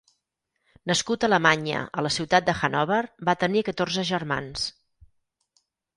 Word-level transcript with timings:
Nascut 0.91 1.25
a 1.25 1.27
Alemanya, 1.31 1.83
a 2.01 2.03
la 2.07 2.11
ciutat 2.17 2.47
de 2.47 2.55
Hannover, 2.63 2.99
va 3.29 3.39
tenir 3.45 3.65
catorze 3.69 4.07
germans. 4.13 4.65